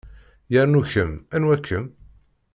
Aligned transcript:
Yernu 0.53 0.81
kemm 0.91 1.13
anwa-kem? 1.35 1.85